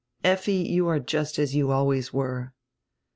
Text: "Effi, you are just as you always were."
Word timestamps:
"Effi, 0.23 0.53
you 0.55 0.87
are 0.87 0.99
just 0.99 1.37
as 1.37 1.53
you 1.53 1.69
always 1.69 2.11
were." 2.11 2.55